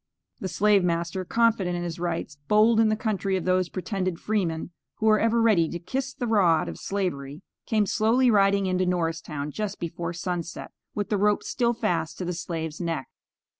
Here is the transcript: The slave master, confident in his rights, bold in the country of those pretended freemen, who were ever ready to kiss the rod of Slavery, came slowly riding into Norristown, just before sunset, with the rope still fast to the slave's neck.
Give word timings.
The 0.39 0.47
slave 0.47 0.83
master, 0.83 1.23
confident 1.23 1.77
in 1.77 1.83
his 1.83 1.99
rights, 1.99 2.39
bold 2.47 2.79
in 2.79 2.89
the 2.89 2.95
country 2.95 3.37
of 3.37 3.45
those 3.45 3.69
pretended 3.69 4.19
freemen, 4.19 4.71
who 4.95 5.05
were 5.05 5.19
ever 5.19 5.39
ready 5.39 5.69
to 5.69 5.77
kiss 5.77 6.11
the 6.11 6.25
rod 6.25 6.67
of 6.67 6.79
Slavery, 6.79 7.43
came 7.67 7.85
slowly 7.85 8.31
riding 8.31 8.65
into 8.65 8.87
Norristown, 8.87 9.51
just 9.51 9.79
before 9.79 10.13
sunset, 10.13 10.71
with 10.95 11.09
the 11.09 11.19
rope 11.19 11.43
still 11.43 11.75
fast 11.75 12.17
to 12.17 12.25
the 12.25 12.33
slave's 12.33 12.81
neck. 12.81 13.09